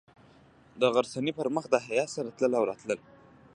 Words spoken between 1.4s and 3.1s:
مخ د حیا سره تلل او راتلل.